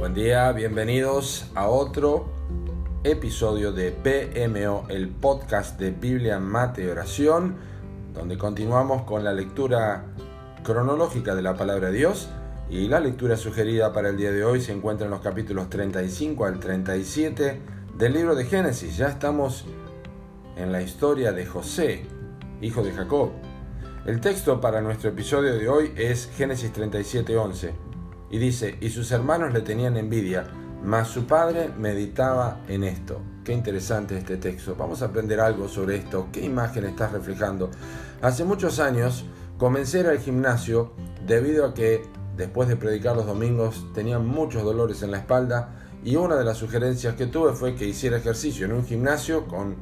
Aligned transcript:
Buen 0.00 0.14
día, 0.14 0.50
bienvenidos 0.52 1.50
a 1.54 1.68
otro 1.68 2.24
episodio 3.04 3.70
de 3.70 3.92
PMO, 3.92 4.86
el 4.88 5.10
podcast 5.10 5.78
de 5.78 5.90
Biblia, 5.90 6.38
Mate 6.38 6.84
y 6.84 6.86
Oración, 6.86 7.56
donde 8.14 8.38
continuamos 8.38 9.02
con 9.02 9.24
la 9.24 9.34
lectura 9.34 10.06
cronológica 10.64 11.34
de 11.34 11.42
la 11.42 11.54
palabra 11.54 11.90
de 11.90 11.98
Dios 11.98 12.30
y 12.70 12.88
la 12.88 12.98
lectura 12.98 13.36
sugerida 13.36 13.92
para 13.92 14.08
el 14.08 14.16
día 14.16 14.32
de 14.32 14.42
hoy 14.42 14.62
se 14.62 14.72
encuentra 14.72 15.04
en 15.04 15.10
los 15.10 15.20
capítulos 15.20 15.68
35 15.68 16.46
al 16.46 16.58
37 16.58 17.60
del 17.98 18.12
libro 18.14 18.34
de 18.34 18.46
Génesis. 18.46 18.96
Ya 18.96 19.08
estamos 19.08 19.66
en 20.56 20.72
la 20.72 20.80
historia 20.80 21.32
de 21.32 21.44
José, 21.44 22.06
hijo 22.62 22.82
de 22.82 22.92
Jacob. 22.92 23.32
El 24.06 24.22
texto 24.22 24.62
para 24.62 24.80
nuestro 24.80 25.10
episodio 25.10 25.52
de 25.52 25.68
hoy 25.68 25.92
es 25.94 26.30
Génesis 26.38 26.72
37:11 26.72 27.89
y 28.30 28.38
dice, 28.38 28.76
y 28.80 28.90
sus 28.90 29.10
hermanos 29.12 29.52
le 29.52 29.60
tenían 29.60 29.96
envidia, 29.96 30.46
mas 30.82 31.08
su 31.08 31.26
padre 31.26 31.70
meditaba 31.76 32.60
en 32.68 32.84
esto. 32.84 33.20
Qué 33.44 33.52
interesante 33.52 34.16
este 34.16 34.36
texto. 34.36 34.76
Vamos 34.78 35.02
a 35.02 35.06
aprender 35.06 35.40
algo 35.40 35.68
sobre 35.68 35.96
esto. 35.96 36.28
¿Qué 36.32 36.44
imagen 36.44 36.84
estás 36.84 37.12
reflejando? 37.12 37.70
Hace 38.22 38.44
muchos 38.44 38.78
años 38.78 39.24
comencé 39.58 39.98
a 39.98 40.00
ir 40.00 40.06
al 40.08 40.18
gimnasio 40.18 40.92
debido 41.26 41.66
a 41.66 41.74
que 41.74 42.02
después 42.36 42.68
de 42.68 42.76
predicar 42.76 43.16
los 43.16 43.26
domingos 43.26 43.86
tenía 43.94 44.18
muchos 44.18 44.62
dolores 44.62 45.02
en 45.02 45.10
la 45.10 45.18
espalda 45.18 45.80
y 46.02 46.16
una 46.16 46.36
de 46.36 46.44
las 46.44 46.56
sugerencias 46.56 47.14
que 47.14 47.26
tuve 47.26 47.52
fue 47.52 47.74
que 47.74 47.86
hiciera 47.86 48.16
ejercicio 48.16 48.64
en 48.64 48.72
un 48.72 48.84
gimnasio 48.84 49.46
con 49.46 49.76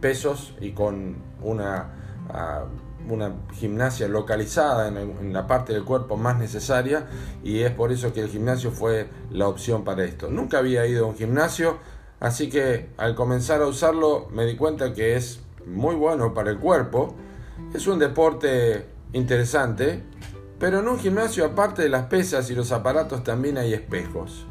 pesos 0.00 0.54
y 0.60 0.72
con 0.72 1.16
una... 1.42 2.26
Ah, 2.28 2.64
una 3.08 3.32
gimnasia 3.54 4.08
localizada 4.08 4.88
en, 4.88 5.32
la 5.32 5.46
parte 5.46 5.72
del 5.72 5.84
cuerpo 5.84 6.16
más 6.16 6.38
necesaria 6.38 7.06
y 7.42 7.60
es 7.60 7.70
por 7.72 7.92
eso 7.92 8.12
que 8.12 8.20
el 8.20 8.28
gimnasio 8.28 8.70
fue 8.70 9.08
la 9.30 9.48
opción 9.48 9.84
para 9.84 10.04
esto. 10.04 10.28
Nunca 10.30 10.58
había 10.58 10.86
ido 10.86 11.06
a 11.06 11.08
un 11.08 11.16
gimnasio, 11.16 11.78
así 12.20 12.48
que 12.48 12.90
al 12.96 13.14
comenzar 13.14 13.62
a 13.62 13.66
usarlo 13.66 14.28
me 14.30 14.46
di 14.46 14.56
cuenta 14.56 14.92
que 14.92 15.16
es 15.16 15.40
muy 15.66 15.94
bueno 15.94 16.34
para 16.34 16.50
el 16.50 16.58
cuerpo. 16.58 17.14
Es 17.74 17.86
un 17.86 17.98
deporte 17.98 18.86
interesante, 19.12 20.02
pero 20.58 20.80
en 20.80 20.88
un 20.88 20.98
gimnasio 20.98 21.44
aparte 21.44 21.82
de 21.82 21.88
las 21.88 22.06
pesas 22.06 22.50
y 22.50 22.54
los 22.54 22.72
aparatos 22.72 23.24
también 23.24 23.58
hay 23.58 23.74
espejos. 23.74 24.46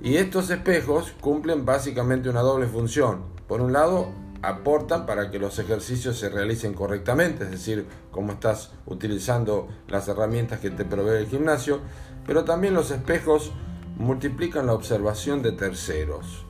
Y 0.00 0.16
estos 0.16 0.50
espejos 0.50 1.12
cumplen 1.20 1.64
básicamente 1.64 2.28
una 2.28 2.40
doble 2.40 2.66
función. 2.66 3.22
Por 3.46 3.60
un 3.60 3.72
lado, 3.72 4.08
aportan 4.42 5.06
para 5.06 5.30
que 5.30 5.38
los 5.38 5.58
ejercicios 5.58 6.18
se 6.18 6.28
realicen 6.28 6.74
correctamente, 6.74 7.44
es 7.44 7.50
decir, 7.50 7.86
cómo 8.10 8.32
estás 8.32 8.72
utilizando 8.86 9.68
las 9.88 10.08
herramientas 10.08 10.60
que 10.60 10.70
te 10.70 10.84
provee 10.84 11.18
el 11.18 11.28
gimnasio, 11.28 11.80
pero 12.26 12.44
también 12.44 12.74
los 12.74 12.90
espejos 12.90 13.52
multiplican 13.96 14.66
la 14.66 14.74
observación 14.74 15.42
de 15.42 15.52
terceros. 15.52 16.44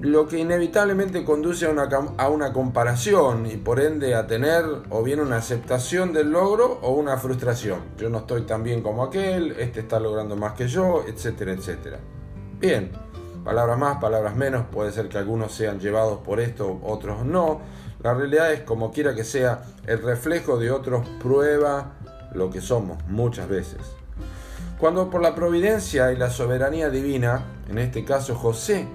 Lo 0.00 0.26
que 0.26 0.38
inevitablemente 0.38 1.24
conduce 1.24 1.66
a 1.66 1.70
una, 1.70 1.88
a 2.18 2.28
una 2.28 2.52
comparación 2.52 3.46
y 3.46 3.56
por 3.56 3.80
ende 3.80 4.14
a 4.14 4.26
tener 4.26 4.64
o 4.90 5.02
bien 5.02 5.20
una 5.20 5.36
aceptación 5.36 6.12
del 6.12 6.32
logro 6.32 6.80
o 6.82 6.90
una 6.90 7.16
frustración. 7.16 7.78
Yo 7.96 8.10
no 8.10 8.18
estoy 8.18 8.42
tan 8.42 8.64
bien 8.64 8.82
como 8.82 9.04
aquel, 9.04 9.52
este 9.52 9.80
está 9.80 10.00
logrando 10.00 10.36
más 10.36 10.54
que 10.54 10.66
yo, 10.66 11.04
etcétera, 11.06 11.52
etcétera. 11.52 12.00
Bien, 12.58 12.90
palabras 13.44 13.78
más, 13.78 13.98
palabras 13.98 14.34
menos, 14.34 14.66
puede 14.72 14.90
ser 14.90 15.08
que 15.08 15.18
algunos 15.18 15.52
sean 15.52 15.78
llevados 15.78 16.20
por 16.20 16.40
esto, 16.40 16.80
otros 16.82 17.24
no. 17.24 17.60
La 18.02 18.14
realidad 18.14 18.52
es, 18.52 18.60
como 18.62 18.90
quiera 18.90 19.14
que 19.14 19.24
sea, 19.24 19.62
el 19.86 20.02
reflejo 20.02 20.58
de 20.58 20.70
otros 20.70 21.06
prueba 21.22 21.92
lo 22.32 22.50
que 22.50 22.60
somos 22.60 22.98
muchas 23.06 23.48
veces. 23.48 23.80
Cuando 24.78 25.08
por 25.08 25.22
la 25.22 25.34
providencia 25.34 26.10
y 26.12 26.16
la 26.16 26.30
soberanía 26.30 26.90
divina, 26.90 27.44
en 27.70 27.78
este 27.78 28.04
caso 28.04 28.34
José, 28.34 28.88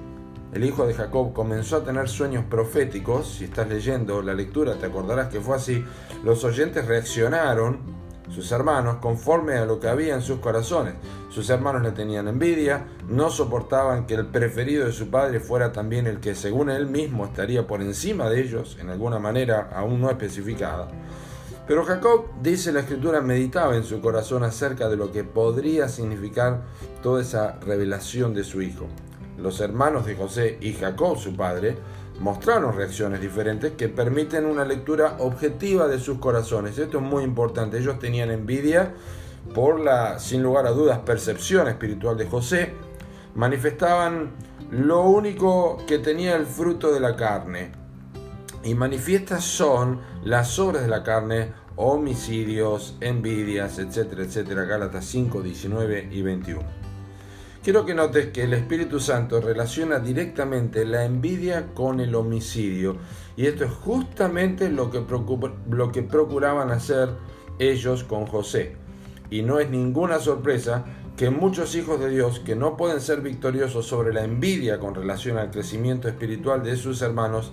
el 0.54 0.66
hijo 0.66 0.86
de 0.88 0.94
Jacob, 0.94 1.32
comenzó 1.32 1.78
a 1.78 1.84
tener 1.84 2.10
sueños 2.10 2.44
proféticos, 2.50 3.36
si 3.38 3.46
estás 3.46 3.70
leyendo 3.70 4.22
la 4.22 4.34
lectura 4.34 4.76
te 4.76 4.88
acordarás 4.88 5.30
que 5.30 5.40
fue 5.40 5.56
así, 5.56 5.86
los 6.24 6.44
oyentes 6.44 6.86
reaccionaron 6.86 7.99
sus 8.30 8.52
hermanos 8.52 8.98
conforme 9.02 9.56
a 9.56 9.66
lo 9.66 9.80
que 9.80 9.88
había 9.88 10.16
en 10.16 10.22
sus 10.22 10.40
corazones. 10.40 10.94
Sus 11.30 11.50
hermanos 11.50 11.82
le 11.82 11.92
tenían 11.92 12.28
envidia, 12.28 12.86
no 13.08 13.30
soportaban 13.30 14.06
que 14.06 14.16
el 14.16 14.28
preferido 14.28 14.86
de 14.86 14.92
su 14.92 15.10
padre 15.10 15.40
fuera 15.40 15.72
también 15.72 16.08
el 16.08 16.20
que 16.20 16.36
según 16.36 16.70
él 16.70 16.88
mismo 16.88 17.26
estaría 17.26 17.68
por 17.68 17.82
encima 17.82 18.30
de 18.30 18.42
ellos, 18.42 18.78
en 18.80 18.90
alguna 18.90 19.20
manera 19.20 19.70
aún 19.74 20.02
no 20.02 20.10
especificada. 20.10 20.88
Pero 21.68 21.86
Jacob, 21.86 22.26
dice 22.42 22.72
la 22.72 22.80
escritura, 22.80 23.22
meditaba 23.22 23.76
en 23.76 23.84
su 23.84 24.02
corazón 24.02 24.44
acerca 24.44 24.90
de 24.90 24.98
lo 24.98 25.12
que 25.12 25.24
podría 25.24 25.88
significar 25.88 26.62
toda 27.04 27.22
esa 27.22 27.60
revelación 27.60 28.34
de 28.34 28.44
su 28.44 28.64
hijo. 28.64 28.88
Los 29.38 29.62
hermanos 29.62 30.06
de 30.08 30.16
José 30.16 30.58
y 30.62 30.74
Jacob, 30.74 31.18
su 31.20 31.36
padre, 31.36 31.78
mostraron 32.20 32.76
reacciones 32.76 33.22
diferentes 33.22 33.74
que 33.74 33.88
permiten 33.90 34.46
una 34.46 34.66
lectura 34.66 35.16
objetiva 35.20 35.88
de 35.88 36.00
sus 36.00 36.20
corazones. 36.20 36.78
Esto 36.78 36.98
es 36.98 37.04
muy 37.04 37.24
importante. 37.24 37.80
Ellos 37.80 38.00
tenían 38.00 38.32
envidia 38.32 38.94
por 39.54 39.80
la, 39.80 40.20
sin 40.20 40.44
lugar 40.44 40.68
a 40.68 40.72
dudas, 40.72 41.00
percepción 41.00 41.68
espiritual 41.68 42.18
de 42.18 42.28
José. 42.28 42.74
Manifestaban 43.36 44.32
lo 44.72 45.04
único 45.04 45.78
que 45.88 46.00
tenía 46.00 46.36
el 46.36 46.46
fruto 46.46 46.92
de 46.92 47.00
la 47.00 47.16
carne. 47.16 47.72
Y 48.64 48.76
manifiestas 48.76 49.46
son 49.46 50.02
las 50.24 50.60
obras 50.60 50.82
de 50.82 50.90
la 50.90 51.04
carne, 51.04 51.54
homicidios, 51.78 52.98
envidias, 53.00 53.80
etcétera, 53.80 54.24
etcétera. 54.24 54.66
Gálatas 54.66 55.06
5, 55.06 55.42
19 55.42 56.10
y 56.12 56.22
21. 56.22 56.79
Quiero 57.62 57.86
que 57.86 57.94
notes 57.94 58.28
que 58.28 58.44
el 58.44 58.54
Espíritu 58.54 59.02
Santo 59.02 59.42
relaciona 59.42 60.00
directamente 60.00 60.86
la 60.86 61.04
envidia 61.04 61.68
con 61.74 62.00
el 62.00 62.16
homicidio. 62.16 62.96
Y 63.36 63.48
esto 63.48 63.66
es 63.66 63.72
justamente 63.72 64.70
lo 64.70 64.90
que, 64.90 65.02
procuraban 66.02 66.72
hacer 66.72 67.10
ellos 67.60 68.06
con 68.06 68.28
José. 68.28 68.78
Y 69.30 69.42
no 69.42 69.60
es 69.60 69.70
ninguna 69.70 70.20
sorpresa 70.20 70.86
que 71.18 71.30
muchos 71.30 71.76
hijos 71.76 72.00
de 72.00 72.10
Dios 72.10 72.40
que 72.40 72.56
no 72.56 72.78
pueden 72.78 73.02
ser 73.02 73.20
victoriosos 73.20 73.86
sobre 73.86 74.14
la 74.14 74.24
envidia 74.24 74.80
con 74.80 74.96
relación 74.96 75.38
al 75.38 75.52
crecimiento 75.52 76.08
espiritual 76.08 76.64
de 76.64 76.78
sus 76.78 77.02
hermanos, 77.02 77.52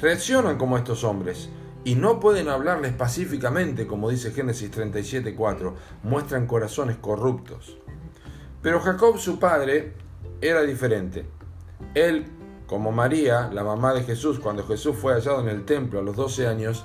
reaccionan 0.00 0.56
como 0.56 0.78
estos 0.78 1.02
hombres 1.02 1.48
y 1.82 1.96
no 1.96 2.20
pueden 2.20 2.48
hablarles 2.48 2.92
pacíficamente, 2.92 3.88
como 3.88 4.08
dice 4.08 4.30
Génesis 4.30 4.70
37:4, 4.70 5.74
muestran 6.04 6.46
corazones 6.46 6.96
corruptos. 6.98 7.81
Pero 8.62 8.80
Jacob, 8.80 9.18
su 9.18 9.38
padre, 9.38 9.94
era 10.40 10.62
diferente. 10.62 11.26
Él, 11.94 12.26
como 12.66 12.92
María, 12.92 13.50
la 13.52 13.64
mamá 13.64 13.92
de 13.92 14.04
Jesús, 14.04 14.38
cuando 14.38 14.66
Jesús 14.66 14.96
fue 14.96 15.14
hallado 15.14 15.40
en 15.40 15.48
el 15.48 15.64
templo 15.64 15.98
a 15.98 16.02
los 16.02 16.16
12 16.16 16.46
años, 16.46 16.84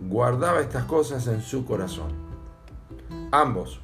guardaba 0.00 0.60
estas 0.60 0.84
cosas 0.84 1.26
en 1.28 1.40
su 1.40 1.64
corazón. 1.64 2.12
Ambos, 3.30 3.80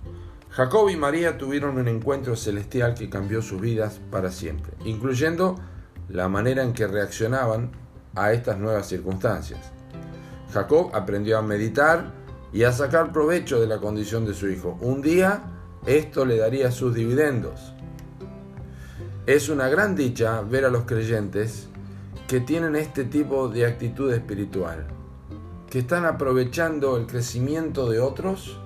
Jacob 0.50 0.88
y 0.90 0.96
María 0.96 1.38
tuvieron 1.38 1.78
un 1.78 1.88
encuentro 1.88 2.34
celestial 2.34 2.94
que 2.94 3.08
cambió 3.08 3.40
sus 3.42 3.60
vidas 3.60 4.00
para 4.10 4.32
siempre, 4.32 4.72
incluyendo 4.84 5.56
la 6.08 6.28
manera 6.28 6.62
en 6.62 6.72
que 6.72 6.86
reaccionaban 6.86 7.70
a 8.14 8.32
estas 8.32 8.58
nuevas 8.58 8.88
circunstancias. 8.88 9.60
Jacob 10.52 10.90
aprendió 10.94 11.38
a 11.38 11.42
meditar 11.42 12.12
y 12.52 12.64
a 12.64 12.72
sacar 12.72 13.12
provecho 13.12 13.60
de 13.60 13.66
la 13.66 13.78
condición 13.78 14.24
de 14.24 14.34
su 14.34 14.48
hijo. 14.48 14.78
Un 14.80 15.02
día 15.02 15.42
esto 15.88 16.26
le 16.26 16.36
daría 16.36 16.70
sus 16.70 16.94
dividendos. 16.94 17.72
Es 19.24 19.48
una 19.48 19.68
gran 19.68 19.96
dicha 19.96 20.42
ver 20.42 20.66
a 20.66 20.68
los 20.68 20.84
creyentes 20.84 21.68
que 22.26 22.40
tienen 22.40 22.76
este 22.76 23.04
tipo 23.04 23.48
de 23.48 23.64
actitud 23.64 24.12
espiritual, 24.12 24.86
que 25.70 25.78
están 25.78 26.04
aprovechando 26.04 26.98
el 26.98 27.06
crecimiento 27.06 27.88
de 27.88 28.00
otros, 28.00 28.60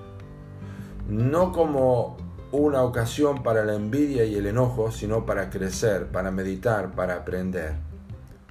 no 1.07 1.53
como 1.53 2.17
una 2.51 2.83
ocasión 2.83 3.41
para 3.41 3.63
la 3.63 3.75
envidia 3.75 4.25
y 4.25 4.35
el 4.35 4.45
enojo, 4.45 4.91
sino 4.91 5.25
para 5.25 5.49
crecer, 5.49 6.07
para 6.07 6.29
meditar, 6.29 6.91
para 6.91 7.15
aprender. 7.15 7.75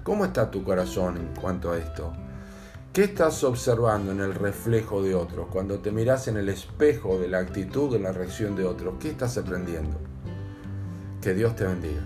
¿Cómo 0.03 0.25
está 0.25 0.51
tu 0.51 0.65
corazón 0.65 1.19
en 1.19 1.29
cuanto 1.39 1.73
a 1.73 1.79
esto? 1.79 2.11
¿Qué 2.93 3.05
estás 3.05 3.43
observando 3.43 4.13
en 4.13 4.21
el 4.21 4.35
reflejo 4.35 5.03
de 5.03 5.15
otros? 5.15 5.47
Cuando 5.51 5.79
te 5.79 5.91
miras 5.91 6.29
en 6.29 6.37
el 6.37 6.51
espejo 6.51 7.19
de 7.19 7.27
la 7.27 7.39
actitud, 7.39 7.91
de 7.91 7.99
la 7.99 8.13
reacción 8.13 8.55
de 8.55 8.67
otros, 8.67 8.97
¿qué 9.01 9.09
estás 9.09 9.39
aprendiendo? 9.39 9.97
Que 11.23 11.33
Dios 11.33 11.57
te 11.57 11.65
bendiga. 11.65 12.03